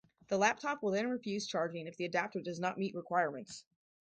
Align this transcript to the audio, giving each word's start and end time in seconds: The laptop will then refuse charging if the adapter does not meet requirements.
The 0.29 0.37
laptop 0.39 0.81
will 0.81 0.89
then 0.89 1.11
refuse 1.11 1.45
charging 1.45 1.85
if 1.85 1.95
the 1.95 2.05
adapter 2.05 2.41
does 2.41 2.59
not 2.59 2.79
meet 2.79 2.95
requirements. 2.95 3.65